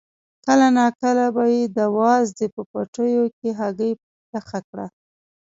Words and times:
کله 0.45 0.67
ناکله 0.77 1.25
به 1.35 1.43
یې 1.53 1.63
د 1.77 1.79
وازدې 1.97 2.47
په 2.55 2.61
پوټیو 2.69 3.25
کې 3.37 3.49
هګۍ 3.59 3.91
پخه 4.31 4.59
کړه. 4.69 4.85